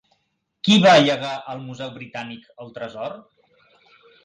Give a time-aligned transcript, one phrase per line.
[0.67, 3.17] Qui va llegar al Museu Britànic el tresor?